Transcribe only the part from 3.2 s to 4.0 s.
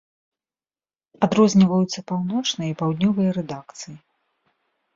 рэдакцыі.